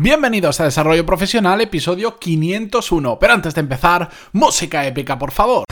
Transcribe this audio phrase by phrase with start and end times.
[0.00, 3.18] Bienvenidos a Desarrollo Profesional, episodio 501.
[3.18, 5.64] Pero antes de empezar, música épica, por favor.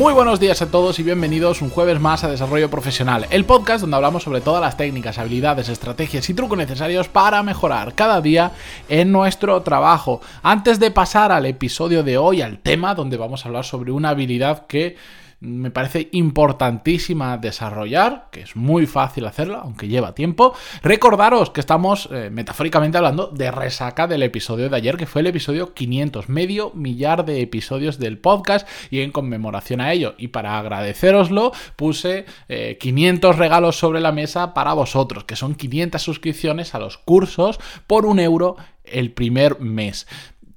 [0.00, 3.82] Muy buenos días a todos y bienvenidos un jueves más a Desarrollo Profesional, el podcast
[3.82, 8.52] donde hablamos sobre todas las técnicas, habilidades, estrategias y trucos necesarios para mejorar cada día
[8.88, 10.22] en nuestro trabajo.
[10.42, 14.08] Antes de pasar al episodio de hoy, al tema donde vamos a hablar sobre una
[14.08, 14.96] habilidad que
[15.40, 20.54] me parece importantísima desarrollar, que es muy fácil hacerla, aunque lleva tiempo.
[20.82, 25.28] Recordaros que estamos eh, metafóricamente hablando de resaca del episodio de ayer, que fue el
[25.28, 30.14] episodio 500, medio millar de episodios del podcast y en conmemoración a ello.
[30.18, 32.26] Y para agradeceroslo, puse
[32.78, 37.58] 500 eh, regalos sobre la mesa para vosotros, que son 500 suscripciones a los cursos
[37.86, 40.06] por un euro el primer mes.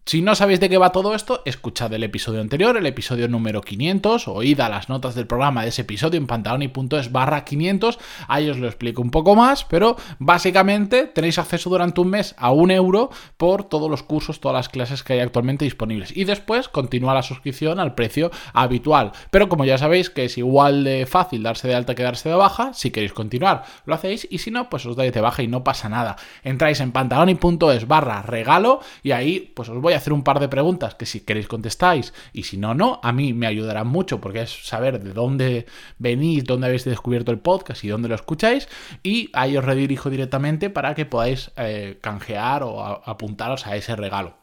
[0.06, 3.62] Si no sabéis de qué va todo esto, escuchad el episodio anterior, el episodio número
[3.62, 8.50] 500, oíd a las notas del programa de ese episodio en pantaloni.es barra 500, ahí
[8.50, 12.70] os lo explico un poco más, pero básicamente tenéis acceso durante un mes a un
[12.72, 16.16] euro por todos los cursos, todas las clases que hay actualmente disponibles.
[16.16, 19.14] Y después continúa la suscripción al precio habitual.
[19.32, 22.36] Pero como ya sabéis que es igual de fácil darse de alta que darse de
[22.36, 25.48] baja, si queréis continuar lo hacéis y si no, pues os dais de baja y
[25.48, 26.18] no pasa nada.
[26.44, 30.96] Entráis en pantaloni.es barra regalo y ahí pues os voy hacer un par de preguntas
[30.96, 34.66] que si queréis contestáis y si no, no, a mí me ayudará mucho porque es
[34.66, 35.66] saber de dónde
[35.98, 38.68] venís, dónde habéis descubierto el podcast y dónde lo escucháis
[39.04, 44.36] y ahí os redirijo directamente para que podáis eh, canjear o apuntaros a ese regalo.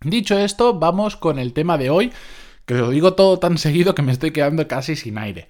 [0.00, 2.12] Dicho esto, vamos con el tema de hoy,
[2.64, 5.48] que os digo todo tan seguido que me estoy quedando casi sin aire.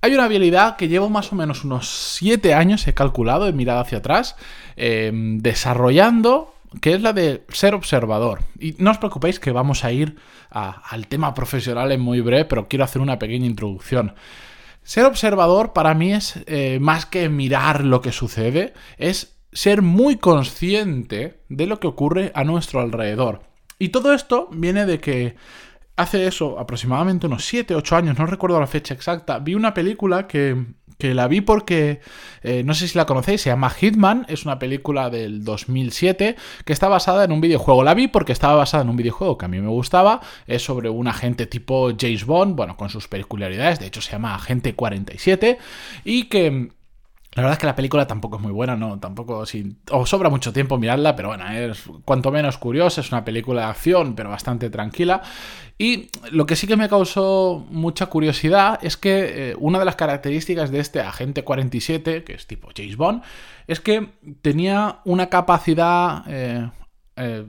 [0.00, 3.80] Hay una habilidad que llevo más o menos unos 7 años, he calculado, he mirado
[3.80, 4.36] hacia atrás,
[4.76, 8.42] eh, desarrollando que es la de ser observador.
[8.58, 10.16] Y no os preocupéis que vamos a ir
[10.50, 14.14] al tema profesional en muy breve, pero quiero hacer una pequeña introducción.
[14.82, 20.16] Ser observador para mí es eh, más que mirar lo que sucede, es ser muy
[20.16, 23.42] consciente de lo que ocurre a nuestro alrededor.
[23.78, 25.36] Y todo esto viene de que
[25.96, 30.26] hace eso, aproximadamente unos 7, 8 años, no recuerdo la fecha exacta, vi una película
[30.26, 30.56] que
[30.98, 32.00] que la vi porque,
[32.42, 36.72] eh, no sé si la conocéis, se llama Hitman, es una película del 2007 que
[36.72, 37.84] está basada en un videojuego.
[37.84, 40.88] La vi porque estaba basada en un videojuego que a mí me gustaba, es sobre
[40.88, 45.58] un agente tipo James Bond, bueno, con sus peculiaridades, de hecho se llama Agente 47,
[46.04, 46.70] y que
[47.34, 50.30] la verdad es que la película tampoco es muy buena, no, tampoco si os sobra
[50.30, 54.30] mucho tiempo mirarla, pero bueno, es cuanto menos curiosa, es una película de acción, pero
[54.30, 55.20] bastante tranquila.
[55.76, 59.96] Y lo que sí que me causó mucha curiosidad es que eh, una de las
[59.96, 63.22] características de este agente 47, que es tipo James Bond,
[63.66, 64.10] es que
[64.42, 66.70] tenía una capacidad eh,
[67.16, 67.44] eh,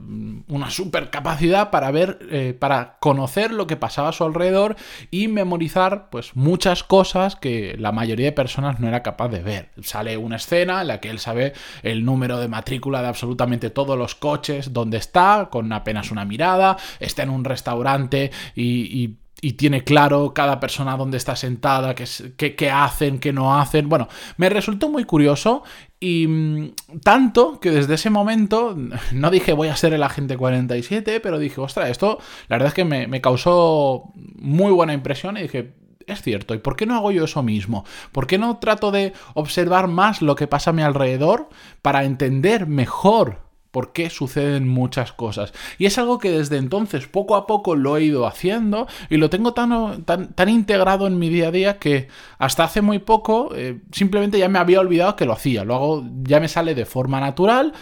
[0.48, 4.76] una super capacidad para ver, eh, para conocer lo que pasaba a su alrededor
[5.10, 9.70] y memorizar pues muchas cosas que la mayoría de personas no era capaz de ver.
[9.82, 13.98] Sale una escena en la que él sabe el número de matrícula de absolutamente todos
[13.98, 19.84] los coches, dónde está, con apenas una mirada, está en un restaurante y y tiene
[19.84, 23.88] claro cada persona dónde está sentada, qué, hacen, qué no hacen.
[23.88, 25.62] Bueno, me resultó muy curioso
[25.98, 28.76] y mm, tanto que desde ese momento
[29.12, 32.18] no dije voy a ser el agente 47, pero dije, ostras, esto
[32.48, 35.74] la verdad es que me, me causó muy buena impresión y dije,
[36.06, 37.84] es cierto, ¿y por qué no hago yo eso mismo?
[38.12, 41.48] ¿Por qué no trato de observar más lo que pasa a mi alrededor
[41.82, 43.45] para entender mejor
[43.76, 45.52] por qué suceden muchas cosas.
[45.76, 49.28] Y es algo que desde entonces poco a poco lo he ido haciendo y lo
[49.28, 53.82] tengo tan, tan, integrado en mi día a día que hasta hace muy poco eh,
[53.92, 55.62] simplemente ya me había olvidado que lo hacía.
[55.62, 57.74] Lo hago, ya me sale de forma natural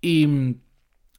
[0.00, 0.54] y...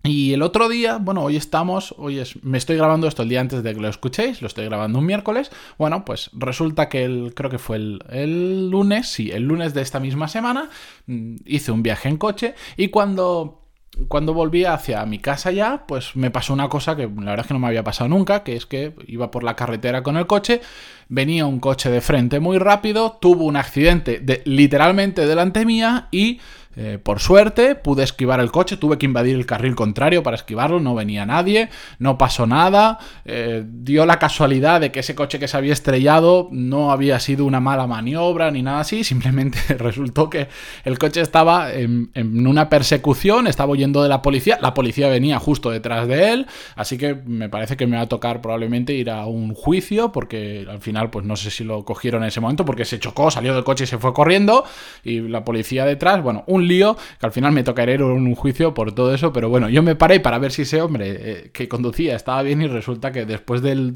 [0.03, 3.61] Y el otro día, bueno, hoy estamos, hoy me estoy grabando esto el día antes
[3.61, 5.51] de que lo escuchéis, lo estoy grabando un miércoles.
[5.77, 9.99] Bueno, pues resulta que creo que fue el, el lunes, sí, el lunes de esta
[9.99, 10.71] misma semana,
[11.05, 13.60] mm, hice un viaje en coche y cuando
[14.07, 17.47] cuando volví hacia mi casa ya, pues me pasó una cosa que la verdad es
[17.47, 20.27] que no me había pasado nunca, que es que iba por la carretera con el
[20.27, 20.61] coche,
[21.09, 26.39] venía un coche de frente muy rápido, tuvo un accidente de, literalmente delante mía y
[26.75, 30.79] eh, por suerte pude esquivar el coche, tuve que invadir el carril contrario para esquivarlo,
[30.79, 31.69] no venía nadie,
[31.99, 36.47] no pasó nada, eh, dio la casualidad de que ese coche que se había estrellado
[36.51, 40.47] no había sido una mala maniobra ni nada así, simplemente resultó que
[40.85, 45.71] el coche estaba en, una persecución, estaba huyendo de la policía, la policía venía justo
[45.71, 49.25] detrás de él, así que me parece que me va a tocar probablemente ir a
[49.25, 52.85] un juicio porque al final pues no sé si lo cogieron en ese momento porque
[52.85, 54.63] se chocó, salió del coche y se fue corriendo
[55.03, 58.73] y la policía detrás, bueno, un un lío que al final me a un juicio
[58.73, 61.67] por todo eso, pero bueno, yo me paré para ver si ese hombre eh, que
[61.67, 63.95] conducía estaba bien y resulta que después del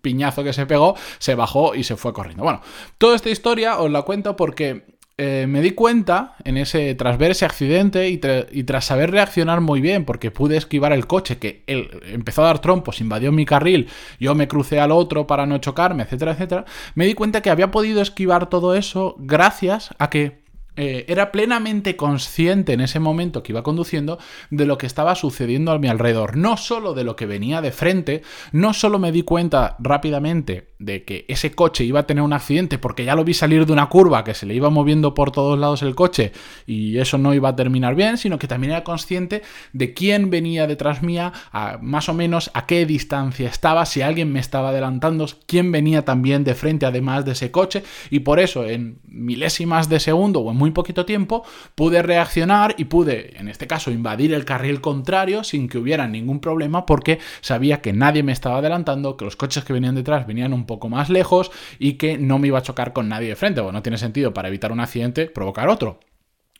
[0.00, 2.44] piñazo que se pegó, se bajó y se fue corriendo.
[2.44, 2.60] Bueno,
[2.98, 4.84] toda esta historia os la cuento porque
[5.18, 9.80] eh, me di cuenta en ese tras ver ese accidente y, tras saber reaccionar muy
[9.82, 13.88] bien porque pude esquivar el coche que él empezó a dar trompos, invadió mi carril,
[14.18, 17.70] yo me crucé al otro para no chocarme, etcétera, etcétera, me di cuenta que había
[17.70, 20.41] podido esquivar todo eso gracias a que
[20.76, 24.18] eh, era plenamente consciente en ese momento que iba conduciendo
[24.50, 27.72] de lo que estaba sucediendo a mi alrededor, no solo de lo que venía de
[27.72, 28.22] frente,
[28.52, 32.78] no solo me di cuenta rápidamente de que ese coche iba a tener un accidente
[32.78, 35.58] porque ya lo vi salir de una curva que se le iba moviendo por todos
[35.58, 36.32] lados el coche
[36.66, 39.42] y eso no iba a terminar bien, sino que también era consciente
[39.72, 41.32] de quién venía detrás mía,
[41.80, 46.44] más o menos a qué distancia estaba, si alguien me estaba adelantando, quién venía también
[46.44, 47.84] de frente además de ese coche.
[48.10, 51.42] Y por eso en milésimas de segundo o en muy poquito tiempo
[51.74, 56.38] pude reaccionar y pude, en este caso, invadir el carril contrario sin que hubiera ningún
[56.38, 60.52] problema porque sabía que nadie me estaba adelantando, que los coches que venían detrás venían
[60.52, 61.50] un poco más lejos
[61.80, 63.60] y que no me iba a chocar con nadie de frente.
[63.60, 65.98] Bueno, no tiene sentido para evitar un accidente provocar otro.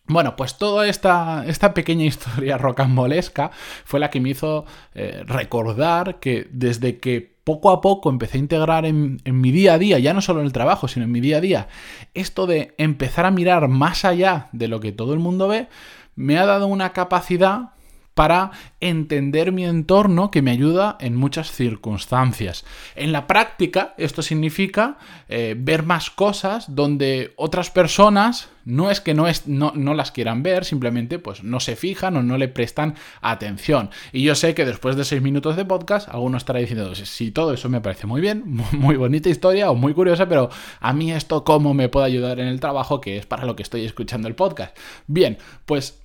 [0.07, 3.51] Bueno, pues toda esta, esta, pequeña historia rocambolesca
[3.85, 4.65] fue la que me hizo
[4.95, 9.75] eh, recordar que desde que poco a poco empecé a integrar en, en, mi día
[9.75, 11.69] a día, ya no solo en el trabajo, sino en mi día a día,
[12.15, 15.69] esto de empezar a mirar más allá de lo que todo el mundo ve,
[16.15, 17.71] me ha dado una capacidad
[18.15, 18.51] para
[18.81, 22.65] entender mi entorno que me ayuda en muchas circunstancias.
[22.95, 24.99] En la práctica, esto significa
[25.29, 30.13] eh, ver más cosas donde otras personas no es que no, es, no, no, las
[30.13, 33.91] quieran ver, simplemente pues no se fijan o no le prestan atención.
[34.13, 37.53] Y yo sé que después de seis minutos de podcast, alguno estará diciendo, sí, todo
[37.53, 40.51] eso me parece muy bien, muy bonita historia o muy curiosa, pero
[40.81, 43.63] a mí esto cómo me puede ayudar en el trabajo, que es para lo que
[43.63, 44.77] estoy escuchando el podcast.
[45.07, 46.02] Bien, pues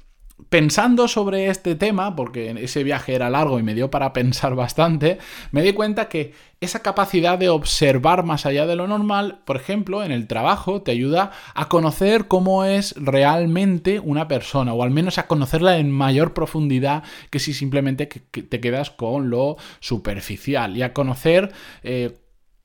[0.50, 5.18] pensando sobre este tema, porque ese viaje era largo y me dio para pensar bastante,
[5.52, 10.04] me di cuenta que esa capacidad de observar más allá de lo normal, por ejemplo,
[10.04, 15.18] en el trabajo, te ayuda a conocer cómo es realmente una persona, o al menos
[15.18, 20.94] a conocerla en mayor profundidad que si simplemente te quedas con lo superficial, y a
[20.94, 21.52] conocer...
[21.84, 22.18] Eh,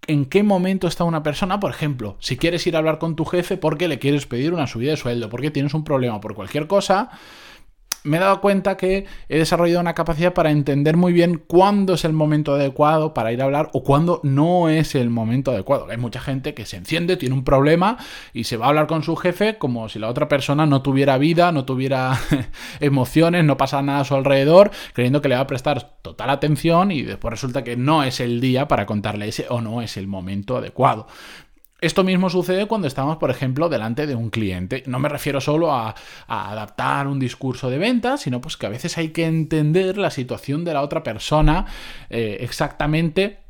[0.09, 3.25] en qué momento está una persona, por ejemplo, si quieres ir a hablar con tu
[3.25, 6.67] jefe porque le quieres pedir una subida de sueldo, porque tienes un problema por cualquier
[6.67, 7.11] cosa,
[8.05, 12.05] me he dado cuenta que he desarrollado una capacidad para entender muy bien cuándo es
[12.05, 15.87] el momento adecuado para ir a hablar o cuándo no es el momento adecuado.
[15.91, 17.99] Hay mucha gente que se enciende, tiene un problema
[18.33, 21.19] y se va a hablar con su jefe como si la otra persona no tuviera
[21.19, 22.19] vida, no tuviera
[22.81, 26.91] emociones, no pasa nada a su alrededor, creyendo que le va a prestar total atención
[26.91, 30.09] y después resulta que no es el día para contarle ese o no es el
[30.09, 31.07] momento adecuado.
[31.83, 34.85] Esto mismo sucede cuando estamos, por ejemplo, delante de un cliente.
[34.87, 35.97] No me refiero solo a,
[36.29, 40.65] adaptar un discurso de venta, sino pues que a veces hay que entender la situación
[40.65, 41.67] de la otra persona
[42.09, 43.42] eh, exactamente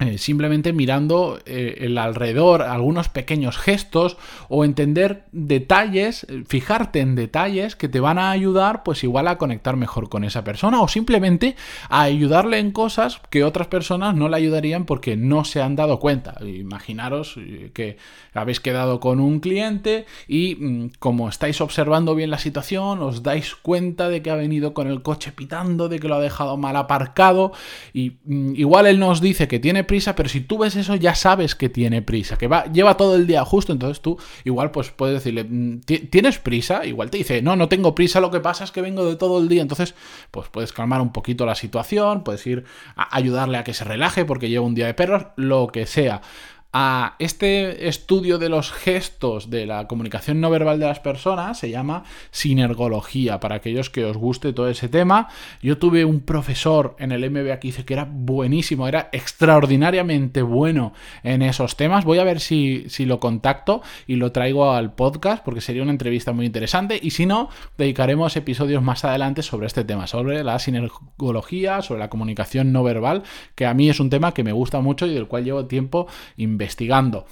[0.00, 4.16] eh, simplemente mirando eh, el alrededor, algunos pequeños gestos
[4.48, 9.36] o entender detalles, eh, fijarte en detalles que te van a ayudar pues igual a
[9.36, 11.54] conectar mejor con esa persona o simplemente
[11.90, 15.98] a ayudarle en cosas que otras personas no le ayudarían porque no se han dado
[15.98, 16.34] cuenta.
[16.46, 17.38] Imaginaros
[17.74, 17.98] que
[18.32, 23.54] habéis quedado con un cliente y mm, como estáis observando bien la situación os dais
[23.54, 26.76] cuenta de que ha venido con el coche pitando, de que lo ha dejado mal
[26.76, 27.52] aparcado
[27.92, 31.16] y mm, igual él nos dice que tiene prisa, pero si tú ves eso ya
[31.16, 34.92] sabes que tiene prisa, que va, lleva todo el día justo, entonces tú igual pues
[34.92, 36.86] puedes decirle, mm, ¿tienes prisa?
[36.86, 39.40] Igual te dice, no, no tengo prisa, lo que pasa es que vengo de todo
[39.40, 39.96] el día, entonces
[40.30, 44.24] pues puedes calmar un poquito la situación, puedes ir a ayudarle a que se relaje
[44.24, 46.22] porque lleva un día de perros, lo que sea
[46.72, 51.70] a este estudio de los gestos de la comunicación no verbal de las personas se
[51.70, 53.40] llama sinergología.
[53.40, 55.28] Para aquellos que os guste todo ese tema,
[55.62, 60.92] yo tuve un profesor en el MBA que dice que era buenísimo, era extraordinariamente bueno
[61.24, 62.04] en esos temas.
[62.04, 65.92] Voy a ver si, si lo contacto y lo traigo al podcast porque sería una
[65.92, 67.00] entrevista muy interesante.
[67.02, 67.48] Y si no,
[67.78, 73.24] dedicaremos episodios más adelante sobre este tema, sobre la sinergología, sobre la comunicación no verbal,
[73.56, 76.06] que a mí es un tema que me gusta mucho y del cual llevo tiempo
[76.36, 77.24] investigando investigando.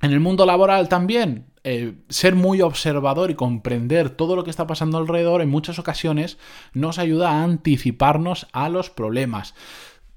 [0.00, 4.66] En el mundo laboral también, eh, ser muy observador y comprender todo lo que está
[4.66, 6.38] pasando alrededor en muchas ocasiones
[6.72, 9.54] nos ayuda a anticiparnos a los problemas.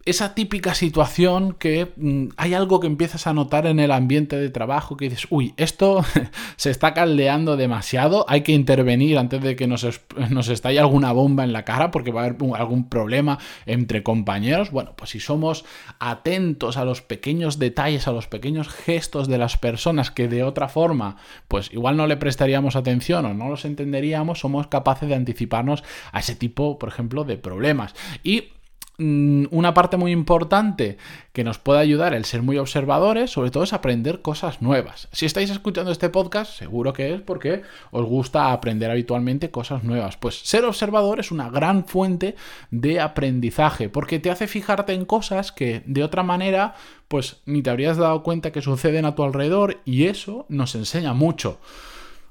[0.06, 4.52] Esa típica situación que mm, hay algo que empiezas a notar en el ambiente de
[4.52, 6.06] trabajo que dices, uy, esto
[6.58, 9.86] se está caldeando demasiado, hay que intervenir antes de que nos,
[10.30, 14.70] nos estalle alguna bomba en la cara porque va a haber algún problema entre compañeros.
[14.70, 15.66] Bueno, pues si somos
[16.00, 20.70] atentos a los pequeños detalles, a los pequeños gestos de las personas que de otra
[20.70, 25.84] forma, pues igual no le prestaríamos atención o no los entenderíamos, somos capaces de anticiparnos
[26.12, 27.96] a ese tipo, por ejemplo, de problemas.
[28.24, 28.55] Y
[28.98, 30.98] una parte muy importante
[31.34, 35.10] que nos puede ayudar el ser muy observadores, sobre todo es aprender cosas nuevas.
[35.12, 40.18] Si estáis escuchando este podcast, seguro que es porque os gusta aprender habitualmente cosas nuevas.
[40.18, 42.36] Pues ser observador es una gran fuente
[42.72, 46.76] de aprendizaje, porque te hace fijarte en cosas que de otra manera,
[47.08, 51.14] pues ni te habrías dado cuenta que suceden a tu alrededor y eso nos enseña
[51.14, 51.60] mucho.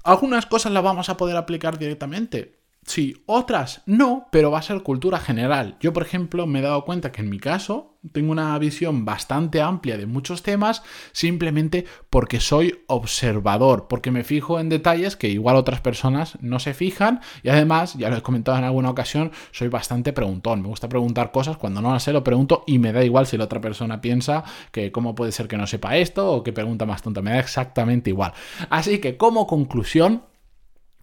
[0.03, 4.83] Algunas cosas las vamos a poder aplicar directamente, Sí, otras no, pero va a ser
[4.83, 5.77] cultura general.
[5.81, 9.63] Yo, por ejemplo, me he dado cuenta que en mi caso tengo una visión bastante
[9.63, 15.57] amplia de muchos temas simplemente porque soy observador, porque me fijo en detalles que igual
[15.57, 19.69] otras personas no se fijan y además, ya lo he comentado en alguna ocasión, soy
[19.69, 20.61] bastante preguntón.
[20.61, 23.39] Me gusta preguntar cosas, cuando no las sé lo pregunto y me da igual si
[23.39, 26.85] la otra persona piensa que cómo puede ser que no sepa esto o que pregunta
[26.85, 28.35] más tonta, me da exactamente igual.
[28.69, 30.23] Así que como conclusión,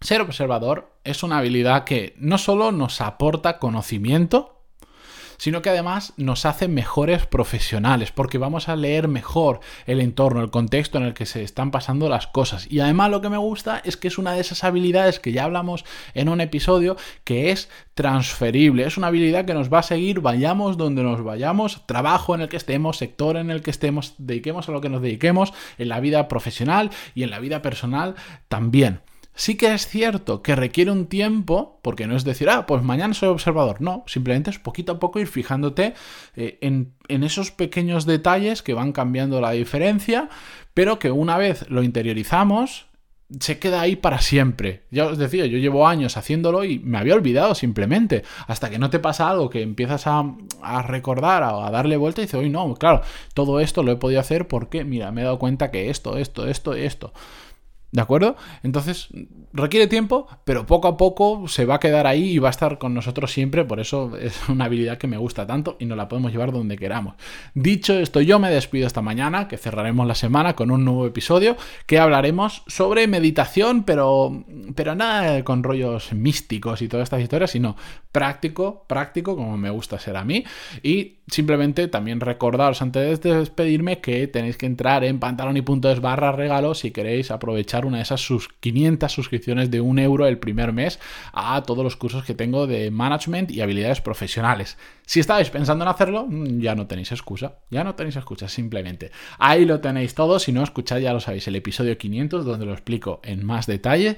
[0.01, 4.57] ser observador es una habilidad que no solo nos aporta conocimiento,
[5.41, 10.51] sino que además nos hace mejores profesionales, porque vamos a leer mejor el entorno, el
[10.51, 12.67] contexto en el que se están pasando las cosas.
[12.71, 15.45] Y además lo que me gusta es que es una de esas habilidades que ya
[15.45, 20.19] hablamos en un episodio, que es transferible, es una habilidad que nos va a seguir,
[20.19, 24.69] vayamos donde nos vayamos, trabajo en el que estemos, sector en el que estemos, dediquemos
[24.69, 28.13] a lo que nos dediquemos, en la vida profesional y en la vida personal
[28.47, 29.01] también.
[29.33, 33.13] Sí que es cierto que requiere un tiempo, porque no es decir, ah, pues mañana
[33.13, 33.81] soy observador.
[33.81, 35.93] No, simplemente es poquito a poco ir fijándote
[36.35, 40.29] eh, en, en esos pequeños detalles que van cambiando la diferencia,
[40.73, 42.87] pero que una vez lo interiorizamos,
[43.39, 44.83] se queda ahí para siempre.
[44.91, 48.23] Ya os decía, yo llevo años haciéndolo y me había olvidado simplemente.
[48.47, 50.23] Hasta que no te pasa algo que empiezas a,
[50.61, 53.01] a recordar o a darle vuelta y dices, hoy no, claro,
[53.33, 56.47] todo esto lo he podido hacer porque, mira, me he dado cuenta que esto, esto,
[56.47, 57.13] esto, esto.
[57.91, 58.37] ¿De acuerdo?
[58.63, 59.09] Entonces,
[59.51, 62.77] requiere tiempo, pero poco a poco se va a quedar ahí y va a estar
[62.77, 66.07] con nosotros siempre, por eso es una habilidad que me gusta tanto y nos la
[66.07, 67.15] podemos llevar donde queramos.
[67.53, 71.57] Dicho esto, yo me despido esta mañana, que cerraremos la semana con un nuevo episodio,
[71.85, 74.45] que hablaremos sobre meditación, pero,
[74.75, 77.75] pero nada con rollos místicos y todas estas historias, sino
[78.11, 80.43] práctico, práctico, como me gusta ser a mí,
[80.83, 86.73] y simplemente también recordaros antes de despedirme que tenéis que entrar en pantaloni.es barra regalo
[86.73, 90.99] si queréis aprovechar una de esas sus 500 suscripciones de un euro el primer mes
[91.33, 94.77] a todos los cursos que tengo de management y habilidades profesionales.
[95.05, 99.11] Si estáis pensando en hacerlo, mm, ya no tenéis excusa, ya no tenéis excusa, simplemente.
[99.39, 102.73] Ahí lo tenéis todo, si no escucháis ya lo sabéis, el episodio 500 donde lo
[102.73, 104.15] explico en más detalle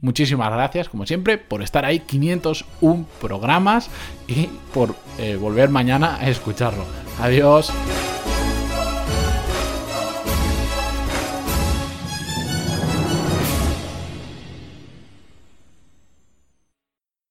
[0.00, 3.90] muchísimas gracias como siempre por estar ahí 501 programas
[4.26, 6.84] y por eh, volver mañana a escucharlo.
[7.20, 7.72] Adiós.